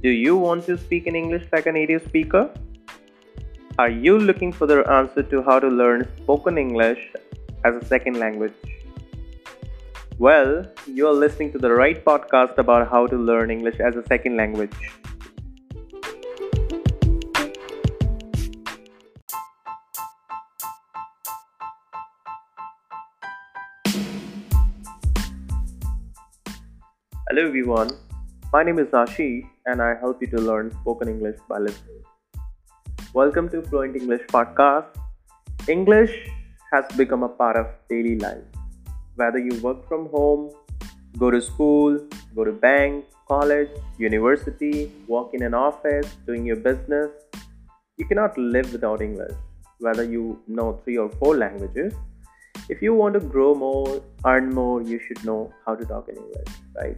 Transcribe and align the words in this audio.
Do 0.00 0.10
you 0.10 0.36
want 0.36 0.64
to 0.66 0.78
speak 0.78 1.08
in 1.08 1.16
English 1.16 1.48
like 1.52 1.66
a 1.66 1.72
native 1.72 2.04
speaker? 2.06 2.48
Are 3.80 3.90
you 3.90 4.16
looking 4.16 4.52
for 4.52 4.64
the 4.64 4.88
answer 4.88 5.24
to 5.24 5.42
how 5.42 5.58
to 5.58 5.66
learn 5.66 6.06
spoken 6.18 6.56
English 6.56 7.00
as 7.64 7.74
a 7.74 7.84
second 7.84 8.16
language? 8.16 8.54
Well, 10.16 10.66
you 10.86 11.08
are 11.08 11.12
listening 11.12 11.50
to 11.50 11.58
the 11.58 11.72
right 11.72 12.04
podcast 12.04 12.58
about 12.58 12.88
how 12.88 13.08
to 13.08 13.16
learn 13.16 13.50
English 13.50 13.80
as 13.80 13.96
a 13.96 14.06
second 14.06 14.36
language. 14.36 14.70
Hello 27.26 27.46
everyone, 27.48 27.90
my 28.50 28.62
name 28.62 28.78
is 28.78 28.88
Ashish 28.98 29.46
and 29.66 29.82
I 29.82 29.94
help 30.00 30.22
you 30.22 30.26
to 30.28 30.38
learn 30.38 30.70
spoken 30.80 31.08
English 31.08 31.36
by 31.50 31.58
listening. 31.58 32.02
Welcome 33.12 33.50
to 33.50 33.60
Fluent 33.60 33.94
English 33.94 34.22
Podcast. 34.28 34.86
English 35.68 36.14
has 36.72 36.86
become 36.96 37.24
a 37.24 37.28
part 37.28 37.56
of 37.56 37.66
daily 37.90 38.18
life. 38.18 38.42
Whether 39.16 39.38
you 39.38 39.60
work 39.60 39.86
from 39.86 40.08
home, 40.08 40.50
go 41.18 41.30
to 41.30 41.42
school, 41.42 41.98
go 42.34 42.44
to 42.44 42.52
bank, 42.52 43.04
college, 43.26 43.68
university, 43.98 44.90
work 45.06 45.34
in 45.34 45.42
an 45.42 45.52
office, 45.52 46.16
doing 46.26 46.46
your 46.46 46.56
business, 46.56 47.10
you 47.98 48.06
cannot 48.06 48.38
live 48.38 48.72
without 48.72 49.02
English. 49.02 49.36
Whether 49.80 50.04
you 50.04 50.40
know 50.46 50.80
three 50.84 50.96
or 50.96 51.10
four 51.10 51.36
languages, 51.36 51.92
if 52.70 52.80
you 52.80 52.94
want 52.94 53.12
to 53.12 53.20
grow 53.20 53.54
more, 53.54 54.02
earn 54.24 54.54
more, 54.54 54.80
you 54.80 54.98
should 55.06 55.22
know 55.22 55.52
how 55.66 55.74
to 55.74 55.84
talk 55.84 56.08
in 56.08 56.16
English, 56.16 56.48
right? 56.74 56.96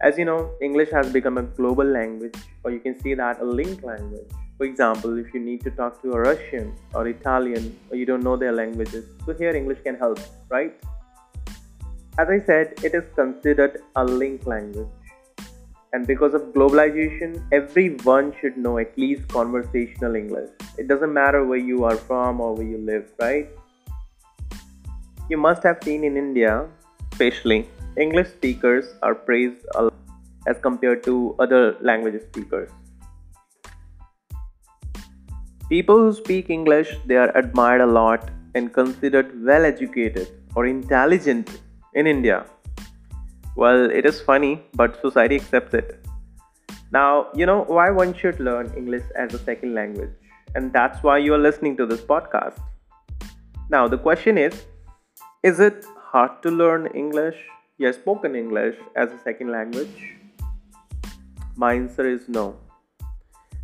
As 0.00 0.18
you 0.18 0.24
know, 0.24 0.50
English 0.60 0.90
has 0.90 1.12
become 1.12 1.38
a 1.38 1.42
global 1.42 1.84
language, 1.84 2.34
or 2.62 2.70
you 2.70 2.80
can 2.80 2.98
say 3.00 3.14
that 3.14 3.40
a 3.40 3.44
link 3.44 3.82
language. 3.82 4.28
For 4.58 4.66
example, 4.66 5.18
if 5.18 5.32
you 5.32 5.40
need 5.40 5.62
to 5.62 5.70
talk 5.70 6.02
to 6.02 6.12
a 6.12 6.20
Russian 6.20 6.74
or 6.94 7.06
Italian, 7.08 7.78
or 7.90 7.96
you 7.96 8.04
don't 8.04 8.22
know 8.22 8.36
their 8.36 8.52
languages, 8.52 9.04
so 9.24 9.32
here 9.34 9.50
English 9.50 9.78
can 9.84 9.96
help, 9.96 10.18
right? 10.48 10.74
As 12.18 12.28
I 12.28 12.38
said, 12.40 12.74
it 12.82 12.94
is 12.94 13.04
considered 13.14 13.78
a 13.96 14.04
link 14.04 14.46
language. 14.46 14.88
And 15.92 16.06
because 16.06 16.34
of 16.34 16.42
globalization, 16.54 17.42
everyone 17.52 18.34
should 18.40 18.56
know 18.56 18.78
at 18.78 18.96
least 18.98 19.28
conversational 19.28 20.16
English. 20.16 20.50
It 20.76 20.88
doesn't 20.88 21.12
matter 21.12 21.44
where 21.44 21.58
you 21.58 21.84
are 21.84 21.96
from 21.96 22.40
or 22.40 22.54
where 22.54 22.66
you 22.66 22.78
live, 22.78 23.10
right? 23.20 23.48
You 25.28 25.36
must 25.36 25.62
have 25.62 25.78
seen 25.82 26.02
in 26.04 26.16
India, 26.16 26.68
especially, 27.12 27.68
English 27.96 28.28
speakers 28.28 28.86
are 29.02 29.14
praised 29.14 29.66
a 29.76 29.84
lot 29.84 29.94
as 30.48 30.58
compared 30.58 31.04
to 31.04 31.36
other 31.38 31.76
language 31.80 32.20
speakers. 32.22 32.70
People 35.68 35.98
who 35.98 36.12
speak 36.12 36.50
English 36.50 36.96
they 37.06 37.16
are 37.16 37.30
admired 37.36 37.80
a 37.80 37.86
lot 37.86 38.30
and 38.54 38.72
considered 38.72 39.30
well 39.44 39.64
educated 39.64 40.28
or 40.56 40.66
intelligent 40.66 41.60
in 41.94 42.06
India. 42.06 42.44
Well, 43.56 43.90
it 43.90 44.04
is 44.04 44.20
funny, 44.20 44.62
but 44.74 45.00
society 45.00 45.36
accepts 45.36 45.74
it. 45.74 46.04
Now, 46.90 47.28
you 47.34 47.46
know 47.46 47.62
why 47.62 47.90
one 47.90 48.12
should 48.12 48.40
learn 48.40 48.72
English 48.76 49.04
as 49.16 49.34
a 49.34 49.38
second 49.38 49.74
language, 49.74 50.10
and 50.56 50.72
that's 50.72 51.02
why 51.02 51.18
you 51.18 51.34
are 51.34 51.38
listening 51.38 51.76
to 51.76 51.86
this 51.86 52.00
podcast. 52.00 52.58
Now, 53.70 53.86
the 53.88 53.98
question 53.98 54.36
is 54.36 54.64
Is 55.44 55.60
it 55.60 55.84
hard 55.96 56.42
to 56.42 56.50
learn 56.50 56.86
English? 56.88 57.36
Yes, 57.76 57.96
spoken 57.96 58.36
English 58.36 58.76
as 58.94 59.10
a 59.10 59.18
second 59.18 59.50
language? 59.50 60.14
My 61.56 61.72
answer 61.72 62.08
is 62.08 62.28
no. 62.28 62.54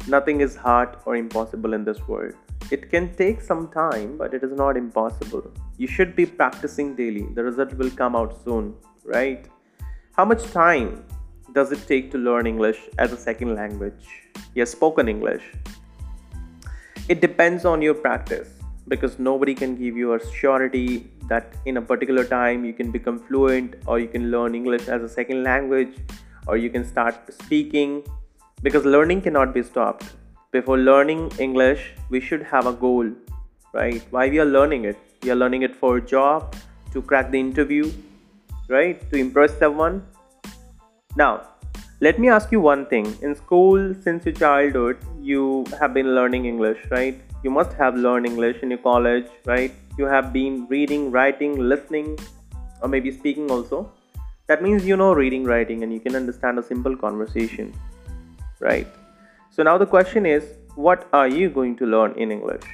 Nothing 0.08 0.40
is 0.40 0.56
hard 0.56 0.96
or 1.04 1.14
impossible 1.14 1.74
in 1.74 1.84
this 1.84 2.08
world. 2.08 2.34
It 2.72 2.90
can 2.90 3.14
take 3.14 3.40
some 3.40 3.68
time, 3.68 4.18
but 4.18 4.34
it 4.34 4.42
is 4.42 4.50
not 4.50 4.76
impossible. 4.76 5.48
You 5.76 5.86
should 5.86 6.16
be 6.16 6.26
practicing 6.26 6.96
daily. 6.96 7.28
The 7.36 7.44
result 7.44 7.72
will 7.74 7.90
come 7.90 8.16
out 8.16 8.36
soon, 8.42 8.74
right? 9.04 9.46
How 10.16 10.24
much 10.24 10.42
time 10.50 11.04
does 11.54 11.70
it 11.70 11.86
take 11.86 12.10
to 12.10 12.18
learn 12.18 12.48
English 12.48 12.80
as 12.98 13.12
a 13.12 13.16
second 13.16 13.54
language? 13.54 14.08
Yes, 14.56 14.72
spoken 14.72 15.08
English. 15.08 15.44
It 17.08 17.20
depends 17.20 17.64
on 17.64 17.80
your 17.80 17.94
practice 17.94 18.48
because 18.88 19.20
nobody 19.20 19.54
can 19.54 19.76
give 19.76 19.96
you 19.96 20.14
a 20.14 20.32
surety 20.34 21.12
that 21.30 21.54
in 21.64 21.76
a 21.78 21.82
particular 21.90 22.24
time 22.24 22.64
you 22.64 22.72
can 22.80 22.90
become 22.90 23.18
fluent 23.18 23.74
or 23.86 23.98
you 23.98 24.08
can 24.14 24.30
learn 24.30 24.54
English 24.54 24.88
as 24.88 25.02
a 25.02 25.08
second 25.08 25.42
language 25.42 25.94
or 26.46 26.56
you 26.56 26.70
can 26.70 26.84
start 26.84 27.32
speaking 27.42 28.02
because 28.62 28.84
learning 28.84 29.22
cannot 29.22 29.54
be 29.54 29.62
stopped. 29.62 30.04
Before 30.52 30.78
learning 30.78 31.30
English, 31.38 31.92
we 32.10 32.20
should 32.20 32.42
have 32.42 32.66
a 32.66 32.72
goal, 32.72 33.10
right? 33.72 34.02
Why 34.10 34.28
we 34.28 34.40
are 34.40 34.50
learning 34.56 34.84
it? 34.84 34.98
We 35.22 35.30
are 35.30 35.36
learning 35.36 35.62
it 35.62 35.76
for 35.76 35.98
a 35.98 36.00
job, 36.00 36.56
to 36.92 37.02
crack 37.02 37.30
the 37.30 37.38
interview, 37.38 37.90
right? 38.68 39.08
To 39.10 39.16
impress 39.16 39.56
someone. 39.58 40.02
Now, 41.16 41.42
let 42.00 42.18
me 42.18 42.28
ask 42.28 42.50
you 42.50 42.60
one 42.60 42.86
thing. 42.86 43.16
In 43.22 43.34
school, 43.34 43.94
since 44.02 44.24
your 44.24 44.34
childhood, 44.34 44.98
you 45.20 45.64
have 45.78 45.94
been 45.94 46.14
learning 46.14 46.46
English, 46.46 46.78
right? 46.90 47.20
You 47.44 47.50
must 47.50 47.72
have 47.74 47.94
learned 47.96 48.26
English 48.26 48.62
in 48.62 48.70
your 48.70 48.78
college, 48.78 49.26
right? 49.46 49.72
you 50.00 50.06
have 50.06 50.32
been 50.32 50.66
reading, 50.68 51.10
writing, 51.10 51.56
listening, 51.70 52.18
or 52.82 52.88
maybe 52.88 53.10
speaking 53.12 53.50
also. 53.50 53.92
That 54.46 54.62
means 54.62 54.86
you 54.86 54.96
know 54.96 55.12
reading, 55.12 55.44
writing, 55.44 55.82
and 55.82 55.92
you 55.92 56.00
can 56.00 56.16
understand 56.16 56.58
a 56.58 56.62
simple 56.62 56.96
conversation, 56.96 57.72
right? 58.60 58.86
So 59.50 59.62
now 59.62 59.76
the 59.78 59.86
question 59.86 60.26
is, 60.26 60.44
what 60.74 61.06
are 61.12 61.28
you 61.28 61.50
going 61.50 61.76
to 61.76 61.86
learn 61.86 62.12
in 62.16 62.32
English? 62.32 62.64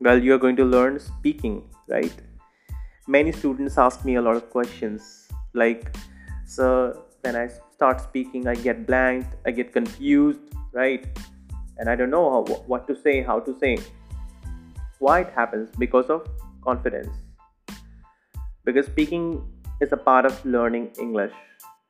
Well, 0.00 0.22
you 0.22 0.34
are 0.34 0.38
going 0.38 0.56
to 0.56 0.64
learn 0.64 0.98
speaking, 1.00 1.62
right? 1.88 2.14
Many 3.08 3.32
students 3.32 3.76
ask 3.76 4.04
me 4.04 4.16
a 4.16 4.22
lot 4.22 4.36
of 4.36 4.48
questions 4.50 5.28
like, 5.64 5.96
"Sir, 6.46 6.96
when 7.22 7.36
I 7.36 7.48
start 7.72 8.00
speaking, 8.00 8.46
I 8.46 8.54
get 8.54 8.86
blanked, 8.86 9.36
I 9.46 9.50
get 9.50 9.72
confused, 9.72 10.40
right? 10.72 11.06
And 11.78 11.88
I 11.88 11.96
don't 11.96 12.10
know 12.10 12.30
how, 12.30 12.54
what 12.66 12.86
to 12.88 12.96
say, 12.96 13.22
how 13.22 13.40
to 13.40 13.58
say. 13.58 13.78
Why 14.98 15.20
it 15.20 15.32
happens? 15.34 15.70
Because 15.78 16.06
of 16.10 16.28
confidence. 16.62 17.14
Because 18.64 18.86
speaking 18.86 19.42
is 19.80 19.92
a 19.92 19.96
part 19.96 20.26
of 20.26 20.44
learning 20.44 20.90
english 21.00 21.32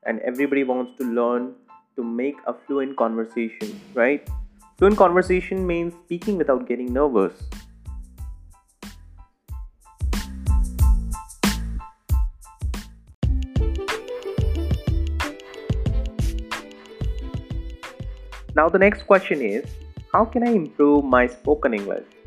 and 0.05 0.21
everybody 0.21 0.63
wants 0.65 0.93
to 0.99 1.05
learn 1.05 1.55
to 1.97 2.05
make 2.05 2.37
a 2.47 2.55
fluent 2.55 2.97
conversation 2.97 3.81
right? 3.95 4.29
Fluent 4.79 4.97
conversation 4.97 5.67
means 5.67 5.93
speaking 6.05 6.39
without 6.39 6.67
getting 6.69 6.93
nervous 6.93 7.35
now 18.61 18.69
the 18.69 18.83
next 18.87 19.07
question 19.13 19.43
is 19.51 19.77
how 20.15 20.25
can 20.25 20.49
i 20.51 20.53
improve 20.63 21.05
my 21.19 21.27
spoken 21.27 21.75
english 21.83 22.21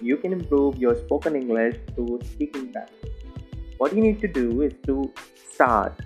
you 0.00 0.16
can 0.16 0.32
improve 0.32 0.78
your 0.78 0.96
spoken 0.96 1.36
English 1.36 1.76
through 1.94 2.20
speaking 2.24 2.72
practice. 2.72 3.10
What 3.78 3.94
you 3.94 4.02
need 4.02 4.20
to 4.20 4.28
do 4.28 4.62
is 4.62 4.74
to 4.86 5.12
start 5.52 6.00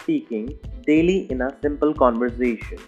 speaking 0.00 0.56
daily 0.86 1.26
in 1.30 1.42
a 1.42 1.50
simple 1.60 1.92
conversation. 1.94 2.78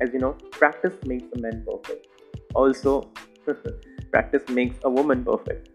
As 0.00 0.12
you 0.12 0.18
know, 0.18 0.32
practice 0.50 0.94
makes 1.04 1.26
a 1.36 1.40
man 1.40 1.64
perfect. 1.66 2.06
Also, 2.54 3.10
practice 4.10 4.42
makes 4.48 4.76
a 4.84 4.90
woman 4.90 5.24
perfect. 5.24 5.68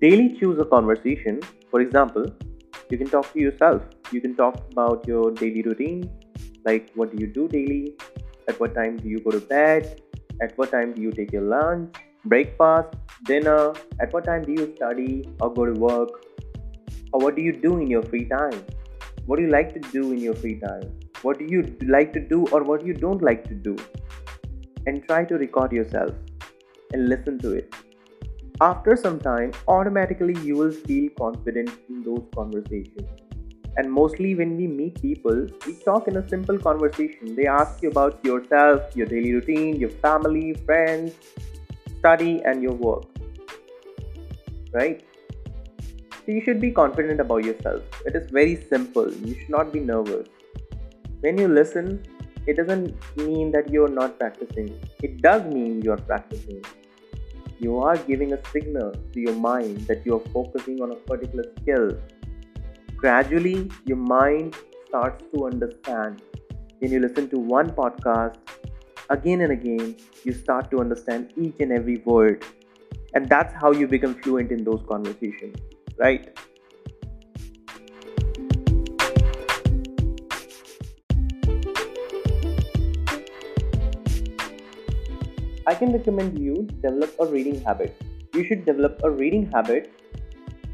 Daily 0.00 0.36
choose 0.38 0.58
a 0.58 0.64
conversation. 0.64 1.40
For 1.70 1.80
example, 1.80 2.26
you 2.90 2.98
can 2.98 3.08
talk 3.08 3.32
to 3.32 3.40
yourself. 3.40 3.82
You 4.12 4.20
can 4.20 4.34
talk 4.34 4.56
about 4.72 5.06
your 5.06 5.30
daily 5.32 5.62
routine, 5.62 6.10
like 6.64 6.90
what 6.94 7.14
do 7.14 7.18
you 7.20 7.26
do 7.26 7.48
daily, 7.48 7.94
at 8.48 8.58
what 8.60 8.74
time 8.74 8.96
do 8.96 9.08
you 9.08 9.20
go 9.20 9.30
to 9.30 9.40
bed, 9.40 10.00
at 10.42 10.56
what 10.56 10.70
time 10.70 10.92
do 10.92 11.02
you 11.02 11.12
take 11.12 11.32
your 11.32 11.42
lunch, 11.42 11.94
breakfast, 12.24 12.94
dinner, 13.24 13.72
at 14.00 14.12
what 14.12 14.24
time 14.24 14.44
do 14.44 14.52
you 14.52 14.72
study 14.76 15.28
or 15.40 15.52
go 15.52 15.66
to 15.66 15.72
work, 15.72 16.24
or 17.12 17.20
what 17.20 17.36
do 17.36 17.42
you 17.42 17.52
do 17.52 17.78
in 17.78 17.86
your 17.88 18.02
free 18.02 18.24
time? 18.26 18.64
What 19.26 19.36
do 19.36 19.42
you 19.42 19.50
like 19.50 19.74
to 19.74 19.80
do 19.90 20.12
in 20.12 20.18
your 20.18 20.34
free 20.34 20.58
time? 20.58 20.90
What 21.22 21.38
do 21.38 21.44
you 21.44 21.76
like 21.86 22.12
to 22.14 22.20
do 22.20 22.46
or 22.46 22.62
what 22.62 22.84
you 22.84 22.94
don't 22.94 23.22
like 23.22 23.44
to 23.48 23.54
do? 23.54 23.76
And 24.86 25.06
try 25.06 25.24
to 25.24 25.34
record 25.36 25.72
yourself 25.72 26.12
and 26.92 27.08
listen 27.08 27.38
to 27.40 27.52
it. 27.52 27.74
After 28.60 28.96
some 28.96 29.18
time, 29.18 29.52
automatically 29.68 30.36
you 30.42 30.56
will 30.56 30.72
feel 30.72 31.10
confident 31.18 31.70
in 31.88 32.02
those 32.02 32.26
conversations. 32.34 33.08
And 33.76 33.90
mostly 33.90 34.34
when 34.34 34.56
we 34.56 34.66
meet 34.66 35.00
people, 35.00 35.46
we 35.66 35.74
talk 35.84 36.08
in 36.08 36.16
a 36.16 36.28
simple 36.28 36.58
conversation. 36.58 37.34
They 37.36 37.46
ask 37.46 37.82
you 37.82 37.90
about 37.90 38.24
yourself, 38.24 38.96
your 38.96 39.06
daily 39.06 39.32
routine, 39.32 39.76
your 39.76 39.90
family, 39.90 40.54
friends, 40.66 41.14
study, 41.98 42.42
and 42.44 42.62
your 42.62 42.72
work. 42.72 43.04
Right? 44.72 45.04
So 46.26 46.32
you 46.32 46.42
should 46.42 46.60
be 46.60 46.70
confident 46.70 47.20
about 47.20 47.44
yourself. 47.44 47.82
It 48.04 48.14
is 48.14 48.30
very 48.30 48.56
simple. 48.68 49.12
You 49.12 49.34
should 49.34 49.50
not 49.50 49.72
be 49.72 49.80
nervous. 49.80 50.28
when 51.20 51.38
you 51.38 51.48
listen, 51.48 52.02
it 52.46 52.56
doesn't 52.56 52.94
mean 53.16 53.50
that 53.52 53.70
you're 53.70 53.88
not 53.88 54.18
practicing. 54.18 54.68
It 55.02 55.20
does 55.22 55.42
mean 55.44 55.82
you're 55.82 55.98
practicing. 55.98 56.62
You 57.58 57.78
are 57.78 57.96
giving 57.96 58.32
a 58.32 58.38
signal 58.46 58.94
to 59.12 59.20
your 59.20 59.34
mind 59.34 59.80
that 59.88 60.06
you're 60.06 60.24
focusing 60.32 60.80
on 60.80 60.92
a 60.92 60.94
particular 60.94 61.44
skill. 61.60 61.90
Gradually, 63.00 63.70
your 63.86 63.96
mind 63.96 64.54
starts 64.86 65.24
to 65.34 65.46
understand. 65.46 66.20
When 66.80 66.92
you 66.92 67.00
listen 67.00 67.30
to 67.30 67.38
one 67.38 67.70
podcast 67.70 68.36
again 69.08 69.40
and 69.40 69.52
again, 69.52 69.96
you 70.22 70.34
start 70.34 70.70
to 70.72 70.80
understand 70.80 71.32
each 71.34 71.54
and 71.60 71.72
every 71.72 72.02
word. 72.04 72.44
And 73.14 73.26
that's 73.26 73.54
how 73.54 73.72
you 73.72 73.88
become 73.88 74.16
fluent 74.16 74.52
in 74.52 74.64
those 74.64 74.84
conversations, 74.86 75.56
right? 75.98 76.38
I 85.66 85.74
can 85.74 85.94
recommend 85.94 86.38
you 86.38 86.68
develop 86.82 87.14
a 87.18 87.24
reading 87.24 87.62
habit. 87.62 87.96
You 88.34 88.44
should 88.44 88.66
develop 88.66 89.00
a 89.04 89.10
reading 89.10 89.50
habit. 89.50 89.90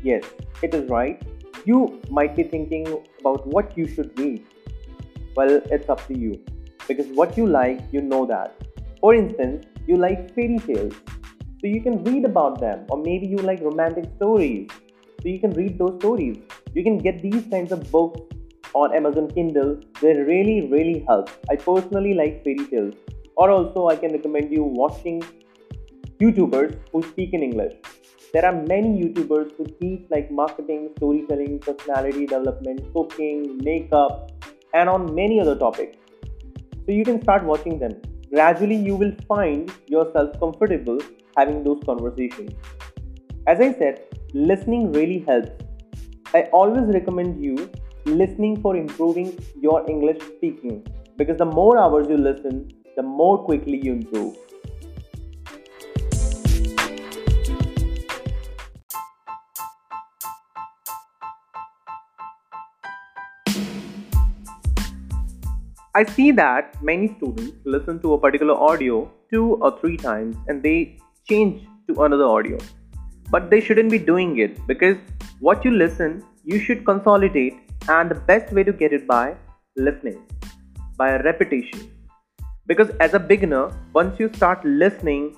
Yes, 0.03 0.25
it 0.61 0.75
is 0.75 0.91
right. 0.91 1.23
You 1.67 2.01
might 2.11 2.37
be 2.37 2.45
thinking 2.45 2.87
about 3.21 3.47
what 3.47 3.77
you 3.77 3.87
should 3.89 4.19
read. 4.19 4.47
Well, 5.35 5.61
it's 5.71 5.89
up 5.89 6.07
to 6.07 6.17
you. 6.17 6.45
Because 6.87 7.07
what 7.09 7.37
you 7.37 7.47
like, 7.47 7.81
you 7.91 8.01
know 8.01 8.25
that. 8.27 8.55
For 9.01 9.15
instance, 9.15 9.67
you 9.87 9.97
like 9.97 10.33
fairy 10.35 10.59
tales. 10.61 10.95
So 11.61 11.67
you 11.67 11.83
can 11.83 12.05
read 12.05 12.25
about 12.25 12.61
them. 12.61 12.87
Or 12.89 12.99
maybe 12.99 13.27
you 13.27 13.39
like 13.39 13.61
romantic 13.61 14.05
stories. 14.17 14.71
So 15.23 15.29
you 15.29 15.41
can 15.41 15.51
read 15.51 15.77
those 15.77 15.99
stories. 15.99 16.39
You 16.73 16.85
can 16.85 16.99
get 16.99 17.21
these 17.21 17.45
kinds 17.51 17.73
of 17.73 17.91
books 17.91 18.21
on 18.73 18.95
Amazon 18.95 19.29
Kindle. 19.29 19.81
They 20.01 20.15
really, 20.15 20.69
really 20.71 21.05
help. 21.09 21.31
I 21.51 21.57
personally 21.57 22.15
like 22.15 22.45
fairy 22.45 22.67
tales 22.71 22.95
or 23.37 23.51
also 23.51 23.89
I 23.89 23.97
can 23.97 24.13
recommend 24.13 24.53
you 24.53 24.63
watching 24.63 25.23
YouTubers 26.21 26.79
who 26.93 27.03
speak 27.03 27.35
in 27.35 27.43
English. 27.43 27.75
There 28.33 28.45
are 28.45 28.53
many 28.53 29.03
YouTubers 29.03 29.53
who 29.57 29.65
teach 29.81 30.03
like 30.11 30.31
marketing, 30.31 30.91
storytelling, 30.97 31.61
personality 31.61 32.27
development, 32.27 32.93
cooking, 32.93 33.59
makeup, 33.59 34.33
and 34.75 34.89
on 34.89 35.15
many 35.15 35.41
other 35.41 35.57
topics. 35.57 35.97
So 36.85 36.93
you 36.93 37.05
can 37.05 37.23
start 37.23 37.45
watching 37.45 37.79
them. 37.79 38.01
Gradually, 38.31 38.77
you 38.77 38.97
will 38.97 39.13
find 39.29 39.73
yourself 39.87 40.39
comfortable 40.41 40.99
having 41.37 41.63
those 41.63 41.81
conversations. 41.87 42.51
As 43.47 43.61
I 43.61 43.73
said, 43.73 44.03
listening 44.35 44.93
really 44.93 45.21
helps. 45.21 45.51
I 46.35 46.43
always 46.53 46.87
recommend 46.93 47.45
you 47.45 47.71
listening 48.05 48.61
for 48.61 48.77
improving 48.77 49.39
your 49.61 49.89
English 49.89 50.21
speaking 50.37 50.85
because 51.17 51.39
the 51.39 51.45
more 51.45 51.79
hours 51.79 52.09
you 52.09 52.17
listen, 52.17 52.69
the 52.97 53.03
more 53.03 53.39
quickly 53.45 53.81
you 53.83 53.93
improve. 53.93 54.37
I 65.97 66.05
see 66.05 66.31
that 66.33 66.75
many 66.83 67.07
students 67.17 67.53
listen 67.65 68.01
to 68.01 68.13
a 68.13 68.19
particular 68.21 68.55
audio 68.55 69.11
two 69.33 69.55
or 69.63 69.79
three 69.81 69.97
times 69.97 70.37
and 70.47 70.63
they 70.63 70.99
change 71.27 71.67
to 71.89 72.03
another 72.05 72.25
audio. 72.25 72.59
But 73.31 73.49
they 73.49 73.63
shouldn't 73.63 73.91
be 73.91 73.99
doing 73.99 74.39
it 74.39 74.59
because 74.67 74.99
what 75.41 75.65
you 75.65 75.71
listen, 75.71 76.23
you 76.45 76.59
should 76.59 76.85
consolidate, 76.85 77.55
and 77.89 78.11
the 78.11 78.21
best 78.31 78.53
way 78.53 78.63
to 78.65 78.75
get 78.75 78.93
it 78.93 79.07
by 79.07 79.37
listening, 79.77 80.19
by 80.99 81.17
repetition. 81.17 81.91
Because 82.67 82.91
as 83.01 83.15
a 83.15 83.19
beginner 83.19 83.71
once 83.95 84.21
you 84.21 84.29
start 84.35 84.67
listening 84.67 85.35